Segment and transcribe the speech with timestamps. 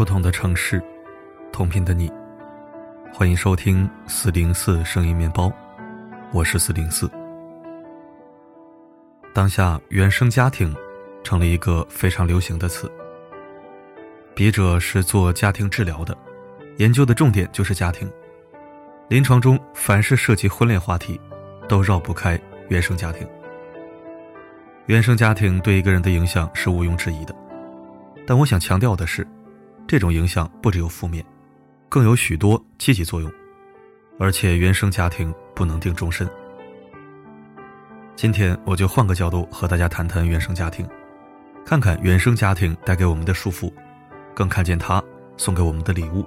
[0.00, 0.82] 不同的城市，
[1.52, 2.10] 同频的你，
[3.12, 5.52] 欢迎收听四零四声音面包，
[6.32, 7.06] 我是四零四。
[9.34, 10.74] 当下原生家庭
[11.22, 12.90] 成了一个非常流行的词。
[14.34, 16.16] 笔者是做家庭治疗的，
[16.78, 18.10] 研究的重点就是家庭。
[19.08, 21.20] 临床中凡是涉及婚恋话题，
[21.68, 23.28] 都绕不开原生家庭。
[24.86, 27.36] 原生家庭对一个人的影响是毋庸置疑的，
[28.26, 29.28] 但我想强调的是，
[29.90, 31.24] 这种影响不只有负面，
[31.88, 33.28] 更有许多积极作用，
[34.20, 36.30] 而且原生家庭不能定终身。
[38.14, 40.88] 今天我就换个角度和大家谈谈原生家庭，
[41.66, 43.68] 看看原生家庭带给我们的束缚，
[44.32, 45.02] 更看见他
[45.36, 46.24] 送给我们的礼物，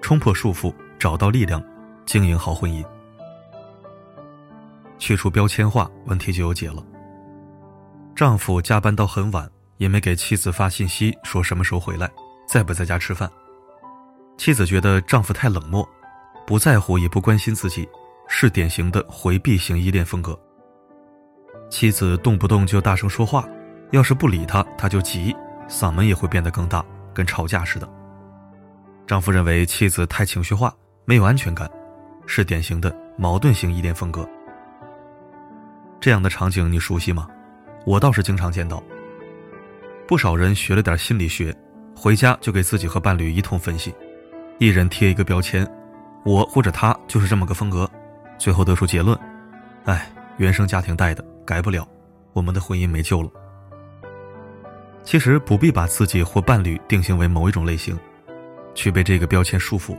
[0.00, 1.60] 冲破束缚，找到力量，
[2.06, 2.86] 经营好婚姻，
[5.00, 6.80] 去除标签化，问题就有解了。
[8.14, 12.08] 丈夫加班到很晚，也没给妻子发信息说什么时候回来，
[12.48, 13.30] 在不在家吃饭。
[14.38, 15.86] 妻子觉得丈夫太冷漠，
[16.46, 17.86] 不在乎也不关心自己，
[18.26, 20.38] 是典型的回避型依恋风格。
[21.68, 23.46] 妻子动不动就大声说话，
[23.90, 25.36] 要是不理他，他就急，
[25.68, 26.82] 嗓门也会变得更大，
[27.12, 27.86] 跟吵架似的。
[29.06, 30.74] 丈夫认为妻子太情绪化，
[31.04, 31.70] 没有安全感，
[32.26, 34.26] 是典型的矛盾型依恋风格。
[36.00, 37.28] 这样的场景你熟悉吗？
[37.84, 38.82] 我倒是经常见到。
[40.06, 41.54] 不少人学了点心理学，
[41.98, 43.92] 回家就给自己和伴侣一通分析，
[44.58, 45.68] 一人贴一个标签，
[46.24, 47.90] 我或者他就是这么个风格，
[48.38, 49.18] 最后得出结论：
[49.84, 51.24] 哎，原生家庭带的。
[51.44, 51.88] 改不了，
[52.34, 53.30] 我们的婚姻没救了。
[55.02, 57.98] 其实不必把自己或伴侣定性为某一种类型，
[58.74, 59.96] 去被这个标签束缚。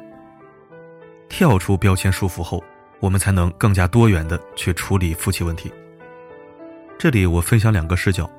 [1.28, 2.64] 跳出标签束缚后，
[3.00, 5.72] 我们才能更加多元的去处理夫妻问题。
[7.00, 8.30] 这里我分享两个视角，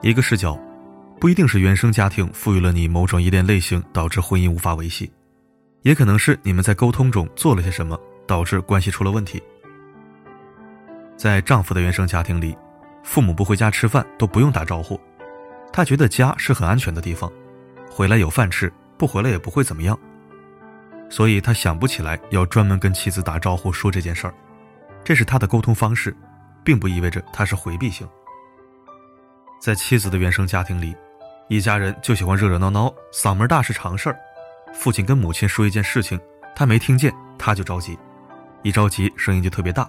[0.00, 0.56] 一个视角，
[1.18, 5.10] 不一定是原生家庭赋予了你某种依恋类型，导致婚姻无法维系，
[5.82, 9.42] 也可能是你们在沟通中做了些什么，导致关系出了问题。
[11.16, 12.56] 在丈夫的原生家庭里，
[13.02, 15.00] 父母不回家吃饭都不用打招呼，
[15.72, 17.32] 他觉得家是很安全的地方，
[17.90, 19.98] 回来有饭吃，不回来也不会怎么样，
[21.08, 24.34] 所以他想不起来要专门跟妻子打招呼说这件事儿，
[25.02, 26.14] 这是他的沟通方式，
[26.62, 28.06] 并不意味着他是回避型。
[29.58, 30.94] 在妻子的原生家庭里，
[31.48, 34.18] 一家人就喜欢热热闹闹，嗓门大是常事儿，
[34.74, 36.20] 父亲跟母亲说一件事情，
[36.56, 37.96] 他没听见他就着急，
[38.62, 39.88] 一着急声音就特别大。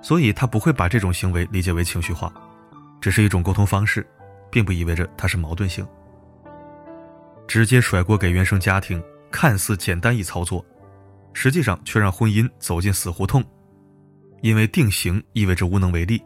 [0.00, 2.32] 所以他不会把这种行为理解为情绪化，
[3.00, 4.06] 只是一种沟通方式，
[4.48, 5.84] 并不意味着他是矛盾性。
[7.48, 9.02] 直接甩锅给原生家庭，
[9.32, 10.64] 看似简单易操作，
[11.32, 13.44] 实际上却让婚姻走进死胡同，
[14.42, 16.22] 因为定型意味着无能为力。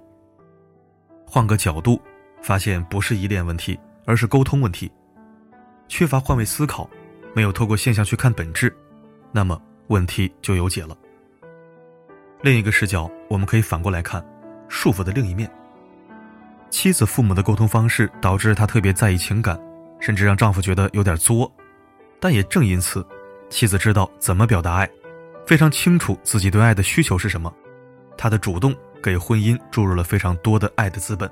[1.26, 1.98] 换个角度，
[2.42, 3.78] 发现不是依恋问题，
[4.10, 4.90] 而是沟通问题，
[5.86, 6.90] 缺乏换位思考，
[7.32, 8.76] 没有透过现象去看本质，
[9.30, 10.98] 那么问题就有解了。
[12.42, 14.20] 另一个视角，我们可以反过来看，
[14.68, 15.48] 束缚的另一面。
[16.70, 19.56] 妻子父母的沟通方式导致她特别在意情感，
[20.00, 21.48] 甚至让丈夫觉得有点作。
[22.18, 23.06] 但也正因此，
[23.48, 24.90] 妻子知道怎么表达爱，
[25.46, 27.54] 非常清楚自己对爱的需求是什么。
[28.18, 31.30] 她的主动给婚姻注入了非常多的爱的资本。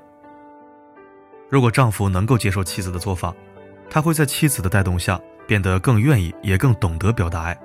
[1.49, 3.33] 如果丈夫能够接受妻子的做法，
[3.89, 7.59] 他会在妻子的带动下变得更愿意，也更懂得表达爱。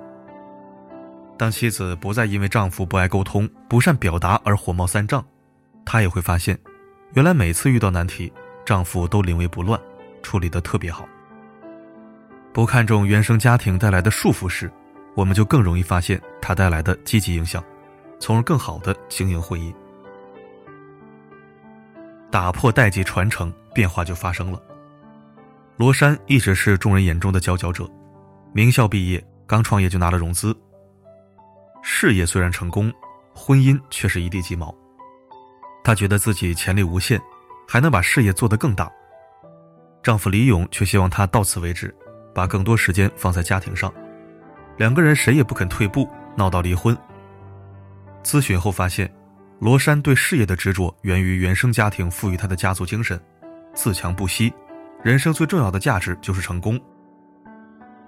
[1.37, 5.23] 当妻子不再因为丈夫不爱沟通、不善表达而火冒三丈，
[5.85, 6.57] 她也会发现，
[7.13, 8.31] 原来每次遇到难题，
[8.65, 9.79] 丈夫都临危不乱，
[10.23, 11.07] 处理得特别好。
[12.51, 14.71] 不看重原生家庭带来的束缚时，
[15.13, 17.63] 我们就更容易发现它带来的积极影响，
[18.17, 19.71] 从而更好的经营婚姻。
[22.31, 24.59] 打破代际传承，变化就发生了。
[25.75, 27.85] 罗珊一直是众人眼中的佼佼者，
[28.53, 30.55] 名校毕业，刚创业就拿了融资。
[31.83, 32.91] 事业虽然成功，
[33.33, 34.73] 婚姻却是一地鸡毛。
[35.83, 37.21] 她觉得自己潜力无限，
[37.67, 38.89] 还能把事业做得更大。
[40.01, 41.93] 丈夫李勇却希望她到此为止，
[42.33, 43.93] 把更多时间放在家庭上。
[44.77, 46.97] 两个人谁也不肯退步，闹到离婚。
[48.23, 49.13] 咨询后发现，
[49.59, 53.21] 罗珊对事业的执着源于原生家庭赋予她的家族精神，
[53.75, 54.51] 自强不息。
[55.03, 56.79] 人生最重要的价值就是成功。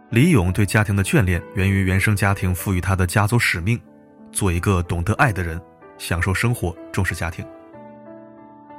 [0.10, 3.80] 李勇对家庭的眷恋源于原生家庭赋予他的家族使命，
[4.32, 5.62] 做一个懂得爱的人，
[5.98, 7.46] 享受生活，重视家庭。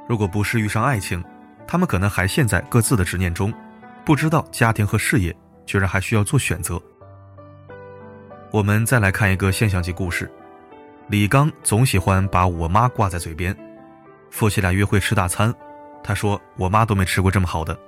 [0.07, 1.23] 如果不是遇上爱情，
[1.67, 3.53] 他们可能还陷在各自的执念中，
[4.03, 5.33] 不知道家庭和事业
[5.67, 6.81] 居然还需要做选择。
[8.51, 10.29] 我们再来看一个现象级故事：
[11.07, 13.55] 李刚总喜欢把我妈挂在嘴边，
[14.31, 15.53] 夫妻俩约会吃大餐，
[16.09, 17.79] 他说我妈都没吃过这么好的，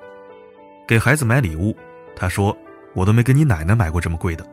[0.87, 1.75] 给孩子买礼物。
[2.15, 2.55] 他说
[2.93, 4.45] ：“我都没给你奶奶买过这么贵的。”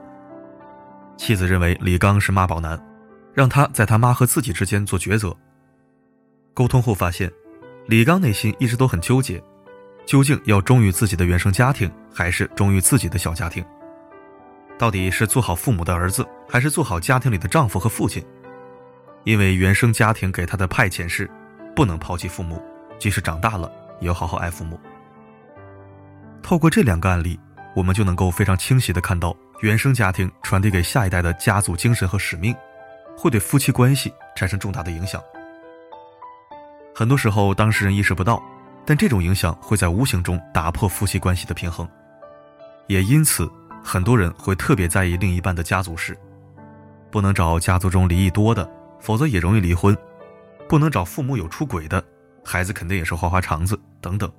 [1.19, 2.83] 妻子认为李刚是妈宝男，
[3.35, 5.37] 让他在他妈和自己之间做抉择。
[6.55, 7.31] 沟通后发现，
[7.85, 9.39] 李刚内心一直都很纠结，
[10.07, 13.63] 究竟要忠于自己的原生家庭，还是忠于自己的小家庭？
[14.79, 18.25] 到底是做好父母的儿子，还是做好家庭里的丈夫和父亲？
[19.25, 21.31] 因为原生家庭给他的派遣是，
[21.77, 22.63] 不能抛弃父母，
[22.99, 24.79] 即使长大了也要好好爱父母。
[26.43, 27.39] 透过这两个案例，
[27.75, 29.37] 我们就能够非常清晰的看到。
[29.61, 32.55] 原生家庭传递给下一代的家族精神和使命，
[33.17, 35.21] 会对夫妻关系产生重大的影响。
[36.95, 38.41] 很多时候，当事人意识不到，
[38.87, 41.89] 但这种影响会在无形中打破夫妻关系的平衡。
[42.87, 43.51] 也因此，
[43.83, 46.17] 很多人会特别在意另一半的家族史，
[47.11, 48.71] 不能找家族中离异多的，
[49.01, 49.93] 否则也容易离婚；
[50.69, 52.01] 不能找父母有出轨的，
[52.49, 54.33] 孩子肯定也是花花肠子等等。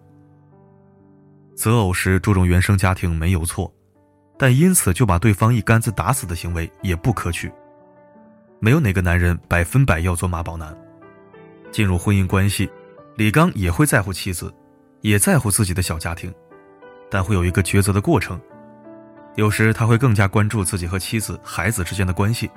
[1.56, 3.72] 择偶时注重原生家庭没有错。
[4.42, 7.52] 但因此就把对方一竿子打死的行为也不可取。
[8.62, 10.74] 没有哪个男人百分百要做妈宝男。
[11.74, 12.70] 进入婚姻关系，
[13.18, 14.50] 李刚也会在乎妻子，
[15.02, 16.34] 也在乎自己的小家庭，
[17.12, 18.40] 但会有一个抉择的过程。
[19.36, 22.50] 有时他会更加关注自己和妻子、孩子之间的关系，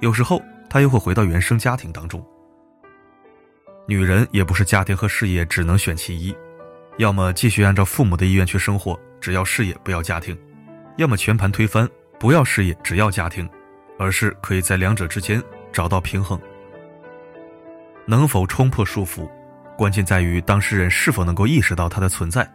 [0.00, 2.20] 有时候他又会回到原生家庭当中。
[3.86, 6.34] 女人也不是家庭和事业只能选其一，
[6.98, 10.38] 要么继续按照父母的意愿去生活，只要事业不要家庭。
[10.98, 11.88] 要么全盘推翻，
[12.18, 13.48] 不要事业，只要家庭，
[13.98, 15.42] 而是可以在两者之间
[15.72, 16.38] 找到平衡。
[18.06, 19.28] 能否冲破束缚，
[19.76, 22.48] 关键在于当事人是否能够意识到它的存在，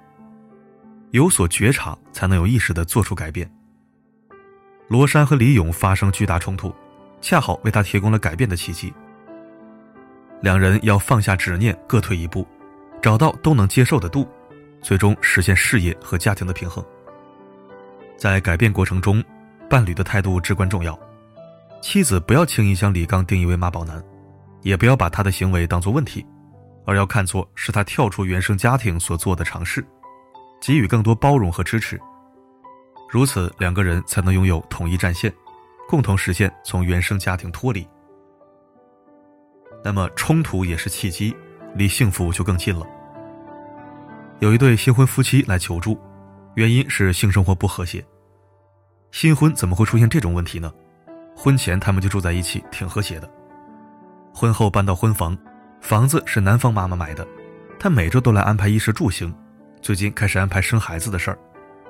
[1.11, 3.49] 有所觉察，才能有意识的做出改变。
[4.87, 6.73] 罗珊和李勇发生巨大冲突，
[7.19, 8.93] 恰好为他提供了改变的契机。
[10.41, 12.47] 两人要放下执念，各退一步，
[13.01, 14.27] 找到都能接受的度，
[14.81, 16.83] 最终实现事业和家庭的平衡。
[18.17, 19.23] 在改变过程中，
[19.69, 20.97] 伴侣的态度至关重要。
[21.81, 24.03] 妻子不要轻易将李刚定义为妈宝男，
[24.61, 26.25] 也不要把他的行为当作问题，
[26.85, 29.85] 而要看作是他跳出原生家庭所做的尝试，
[30.59, 31.99] 给予更多包容和支持。
[33.09, 35.33] 如此，两个人才能拥有统一战线，
[35.87, 37.87] 共同实现从原生家庭脱离。
[39.87, 41.33] 那么，冲突也是契机，
[41.73, 42.85] 离幸福就更近了。
[44.39, 45.97] 有一对新婚夫妻来求助。
[46.55, 48.03] 原因是性生活不和谐。
[49.13, 50.69] 新婚怎么会出现这种问题呢？
[51.37, 53.31] 婚前他们就住在一起，挺和谐的。
[54.33, 55.37] 婚后搬到婚房，
[55.79, 57.25] 房子是男方妈妈买的，
[57.79, 59.33] 她每周都来安排衣食住行，
[59.81, 61.39] 最近开始安排生孩子的事儿。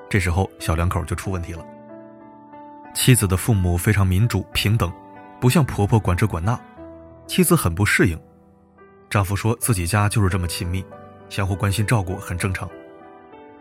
[0.08, 1.66] 这时候小两口就出问题了。
[2.94, 4.94] 妻子的父母非常民主平等，
[5.42, 6.60] 不像婆婆管这管那，
[7.28, 8.20] 妻子很不适应。
[9.10, 10.84] 丈夫说自己家就是这么亲密，
[11.30, 12.70] 相互关心照顾很正常。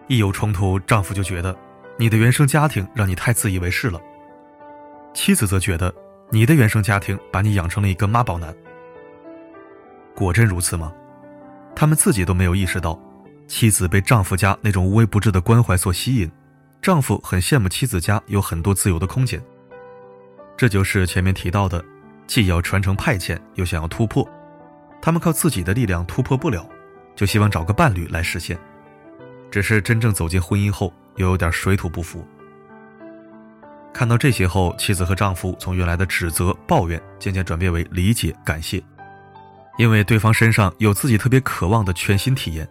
[0.08, 1.54] 一有冲突，丈夫就觉得
[1.98, 4.00] 你的原生家庭让你太自以为是了；
[5.12, 5.92] 妻子则觉得
[6.30, 8.54] 你的原生家庭把你养成了一个妈宝男。
[10.14, 10.92] 果真如此吗？
[11.74, 12.98] 他们自己都没有意识到，
[13.46, 16.30] 妻子被丈夫家那种无微不至的关怀所吸引，
[16.80, 19.42] 丈夫很羡慕妻子家有很多自由的空间。
[20.56, 21.84] 这就是前面提到的，
[22.26, 24.28] 既要传承派遣，又想要突破。
[25.00, 26.68] 他们靠自己的力量突破不了，
[27.14, 28.58] 就希望找个伴侣来实现。
[29.50, 32.26] 只是真正走进婚姻后，又有点水土不服。
[33.94, 38.82] 看到这些后，妻子和丈夫从原来的指责、抱怨，渐渐转变为理解、感谢，
[39.78, 42.68] 因为对方身上有自己特别渴望的全新体验。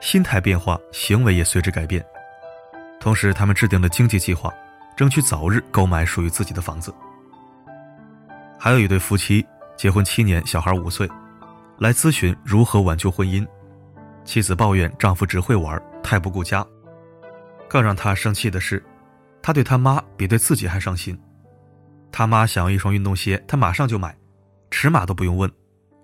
[0.00, 2.04] 心态变化，行为也随之改变。
[2.98, 4.52] 同时，他们制定了经济计划，
[4.96, 6.92] 争取早日购买属于自己的房子。
[8.64, 11.06] 还有一对夫妻，结婚七年，小孩五岁，
[11.80, 13.46] 来咨询如何挽救婚姻。
[14.24, 16.66] 妻子抱怨丈夫只会玩，太不顾家。
[17.68, 18.82] 更让她生气的是，
[19.42, 21.14] 他对他妈比对自己还上心。
[22.10, 24.16] 他妈想要一双运动鞋，他马上就买，
[24.70, 25.52] 尺码都不用问。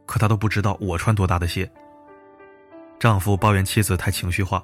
[0.05, 1.67] 可他都不知道我穿多大的鞋。
[2.99, 4.63] 丈夫抱怨妻子太情绪化，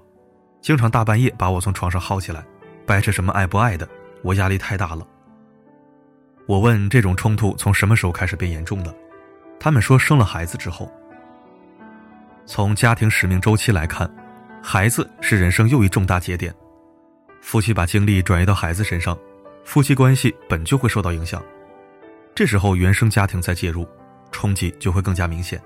[0.61, 2.45] 经常大半夜把我从床上薅起来，
[2.85, 3.88] 掰扯什么爱不爱的，
[4.21, 5.09] 我压力太大了。
[6.47, 8.95] 我问这种冲突从什么时候开始变严重的，
[9.59, 10.91] 他们说生了孩子之后。
[12.47, 14.09] 从家庭使命周期来看，
[14.62, 16.55] 孩子是人生又一重大节点，
[17.41, 19.19] 夫妻把精力转移到孩子身上，
[19.65, 21.43] 夫妻关系本就会受到影响。
[22.33, 23.85] 这时候原生家庭再介入，
[24.31, 25.61] 冲击就会更加明显。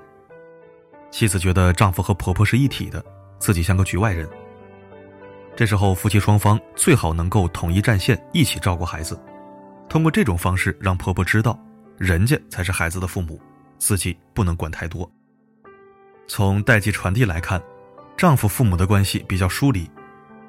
[1.11, 3.05] 妻子觉得丈夫和婆婆是一体的，
[3.39, 4.27] 自己像个局外人。
[5.55, 9.21] 这时候夫妻双方最好能够统一战线，一起照顾孩子，
[9.91, 11.59] 通过这种方式让婆婆知道，
[11.99, 13.43] 人家才是孩子的父母，
[13.77, 15.11] 自己不能管太多。
[16.29, 17.61] 从代际传递来看，
[18.17, 19.91] 丈夫父母的关系比较疏离，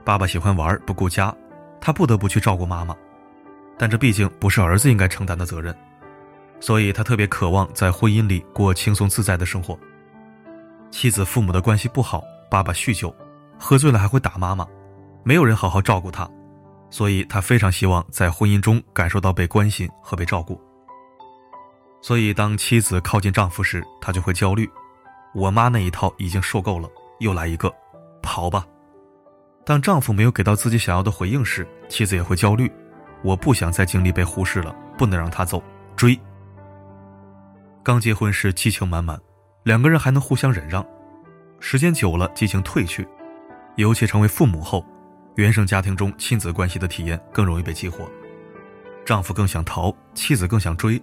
[0.05, 1.35] 爸爸喜欢玩不顾家，
[1.81, 2.95] 他不得不去照顾妈妈，
[3.79, 5.75] 但这毕竟不是儿子应该承担的责任，
[6.59, 9.75] 所以他特别渴望在婚姻里过轻松自在的生活。
[10.91, 13.11] 妻子父母的关系不好，爸爸酗酒，
[13.57, 14.67] 喝醉了还会打妈妈，
[15.23, 16.29] 没有人好好照顾他，
[16.91, 20.61] 所以他非常希望在婚姻中感受到被关心和被照顾。
[22.01, 24.69] 所以当妻子靠近丈夫时，他就会焦虑：
[25.33, 26.87] 我妈那一套已经受够了，
[27.19, 27.73] 又来一个，
[28.21, 28.63] 跑吧。
[29.65, 32.71] 当丈夫没有给到自己想要的回应时，妻子也会焦虑：
[33.23, 35.63] 我不想再经历被忽视了，不能让他走，
[35.95, 36.19] 追。
[37.83, 39.19] 刚结婚时激情满满。
[39.63, 40.83] 两个人还能互相忍让，
[41.59, 43.07] 时间久了，激情褪去，
[43.75, 44.83] 尤其成为父母后，
[45.35, 48.09] 原生家庭中亲子关系的体验更容易被激活，
[49.05, 51.01] 丈夫更想逃，妻子更想追，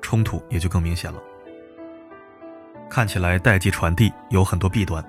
[0.00, 1.20] 冲突也就更明显了。
[2.88, 5.04] 看起来代际传递有很多弊端，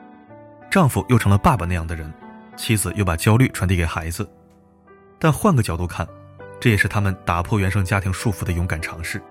[0.70, 2.12] 丈夫又成了爸爸那样的人，
[2.58, 4.30] 妻子又把焦虑传递给孩子，
[5.20, 6.08] 但换个角度看，
[6.60, 9.22] 这也是他们打破原生家庭束缚的勇敢尝试。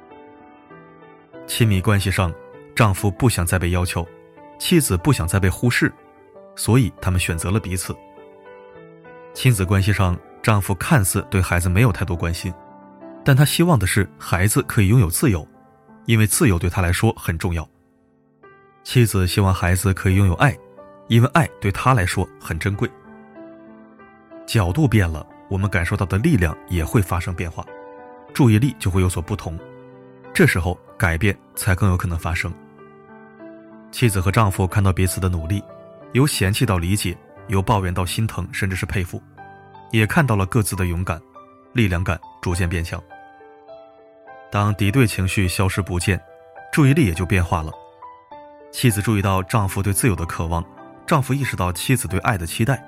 [1.47, 2.33] 亲密关系上。
[2.75, 4.05] 丈夫不想再被要求，
[4.59, 5.93] 妻子不想再被忽视，
[6.57, 7.95] 所以他们选择了彼此。
[9.35, 12.55] 亲子关系上，丈夫看似对孩子没有太多关心，
[13.25, 15.47] 但他希望的是孩子可以拥有自由，
[16.07, 17.69] 因为自由对他来说很重要。
[18.85, 20.57] 妻子希望孩子可以拥有爱，
[21.09, 22.88] 因为爱对他来说很珍贵。
[24.47, 27.67] 角度变了，我们感受到的力量也会发生变化，
[28.33, 29.59] 注意力就会有所不同，
[30.33, 32.53] 这时候改变才更有可能发生。
[33.91, 35.62] 妻子和丈夫看到彼此的努力，
[36.12, 37.17] 由嫌弃到理解，
[37.49, 39.23] 由抱怨到心疼，甚至是佩服，
[39.91, 41.21] 也看到了各自的勇敢，
[41.73, 43.03] 力量感逐渐变强。
[44.51, 46.21] 当敌对情绪消失不见，
[46.73, 47.73] 注意力也就变化了。
[48.73, 50.65] 妻子注意到丈夫对自由的渴望，
[51.07, 52.83] 丈夫意识到妻子对爱的期待。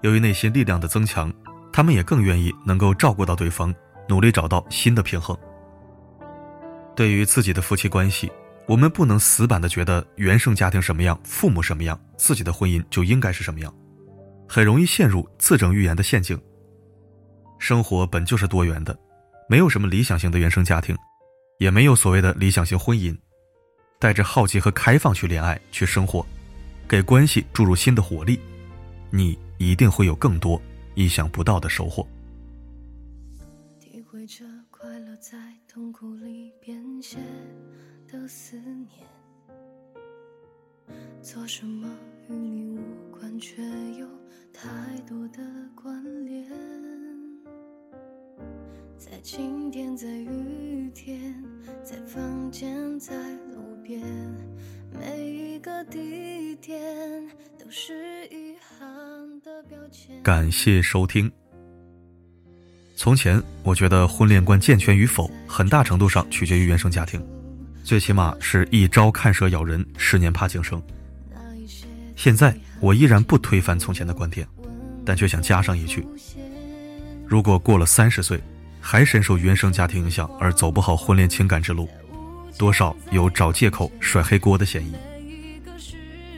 [0.00, 1.32] 由于内心力量的增强，
[1.72, 3.74] 他们也更愿意能够照顾到对方，
[4.08, 5.36] 努力找到新的平衡。
[6.94, 8.30] 对于自己的夫妻关系。
[8.66, 13.74] 我们不能死板的觉得原生家庭什么样，父母什么样，自己的婚姻就应该是什么样，
[14.48, 16.40] 很容易陷入自证预言的陷阱。
[17.58, 18.98] 生活本就是多元的，
[19.48, 20.96] 没有什么理想型的原生家庭，
[21.58, 23.16] 也没有所谓的理想型婚姻。
[23.98, 26.26] 带着好奇和开放去恋爱，去生活，
[26.88, 28.40] 给关系注入新的活力，
[29.10, 30.60] 你一定会有更多
[30.96, 32.04] 意想不到的收获。
[33.78, 35.38] 体会着快乐在
[35.68, 37.20] 痛苦里变现。
[38.12, 39.08] 的思念，
[41.22, 41.88] 做什么
[42.28, 43.62] 与你无关，却
[43.98, 44.06] 有
[44.52, 44.68] 太
[45.08, 45.42] 多的
[45.74, 46.46] 关联。
[48.98, 51.42] 在晴天，在雨天，
[51.82, 53.16] 在房间，在
[53.54, 54.02] 路边，
[54.92, 57.26] 每一个地点
[57.58, 60.22] 都是遗憾的标签。
[60.22, 61.32] 感谢收听。
[62.94, 67.26] 从前，我觉得婚恋观健全与否，很大程度上取决于原生家庭。
[67.82, 70.80] 最起码是一朝看蛇咬人，十年怕井绳。
[72.14, 74.46] 现在我依然不推翻从前的观点，
[75.04, 76.06] 但却想加上一句：
[77.26, 78.40] 如果过了三十岁，
[78.80, 81.88] 还深受原生家庭影响而走不好婚恋情感之路，
[82.56, 84.94] 多少有找借口甩黑锅的嫌疑。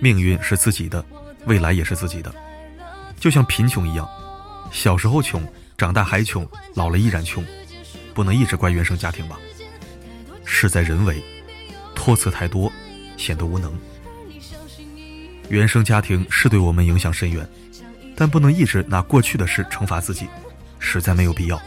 [0.00, 1.04] 命运是自己的，
[1.44, 2.34] 未来也是自己的，
[3.20, 4.08] 就像贫穷一样，
[4.72, 5.46] 小时候穷，
[5.76, 7.44] 长大还穷，老了依然穷，
[8.14, 9.38] 不能一直怪原生家庭吧？
[10.46, 11.22] 事在人为。
[12.04, 12.70] 托辞太多，
[13.16, 13.72] 显得无能。
[15.48, 17.48] 原生家庭是对我们影响深远，
[18.14, 20.26] 但不能一直拿过去的事惩罚自己，
[20.78, 21.58] 实在没有必要。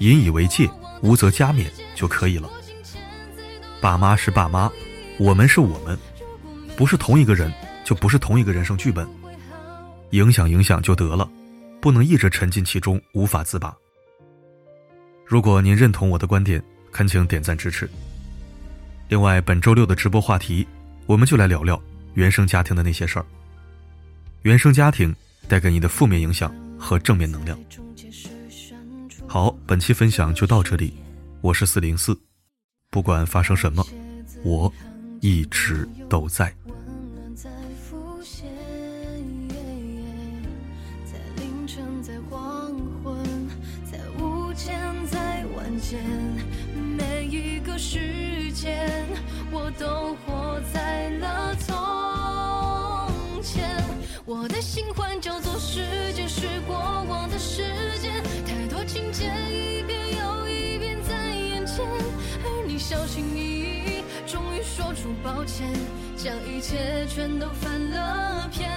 [0.00, 0.68] 引以为戒，
[1.02, 2.50] 无责加勉就可以了。
[3.80, 4.68] 爸妈是爸妈，
[5.20, 5.96] 我们是我们，
[6.76, 7.52] 不是同一个人，
[7.84, 9.06] 就不是同一个人生剧本。
[10.10, 11.30] 影响影响就得了，
[11.80, 13.72] 不能一直沉浸其中无法自拔。
[15.24, 16.60] 如果您认同我的观点，
[16.90, 17.88] 恳请点赞支持。
[19.12, 20.66] 另外，本周六的直播话题，
[21.04, 21.78] 我们就来聊聊
[22.14, 23.26] 原生家庭的那些事儿。
[24.40, 25.14] 原生家庭
[25.46, 27.58] 带给你的负面影响和正面能量。
[29.26, 30.94] 好，本期分享就到这里，
[31.42, 32.18] 我是四零四，
[32.88, 33.86] 不管发生什么，
[34.42, 34.72] 我
[35.20, 36.50] 一直都在。
[46.96, 48.31] 每一个时
[48.62, 48.88] 间，
[49.50, 53.68] 我都活在了从前。
[54.24, 56.76] 我的新欢叫做时间，是过
[57.08, 57.64] 往的时
[58.00, 61.84] 间，太多情节一遍又一遍在眼前，
[62.44, 65.66] 而你小心翼翼，终于说出抱歉。
[66.16, 68.70] 将一切全都翻了篇。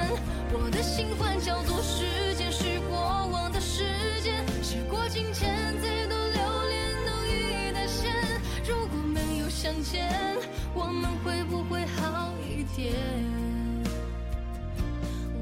[0.52, 2.98] 我的新欢叫做时间，是过
[3.32, 3.84] 往的时
[4.24, 4.44] 间，
[10.86, 12.94] 我们会不会好一点？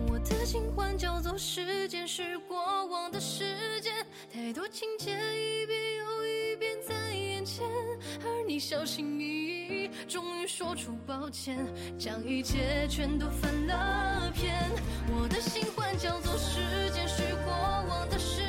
[0.07, 3.43] 我的新欢叫做时间，是过往的时
[3.81, 3.93] 间，
[4.33, 7.65] 太多情节一遍又一遍在眼前，
[8.23, 11.57] 而你小心翼翼，终于说出抱歉，
[11.99, 14.55] 将一切全都翻了篇。
[15.09, 16.61] 我的新欢叫做时
[16.93, 17.53] 间，是过
[17.89, 18.42] 往的时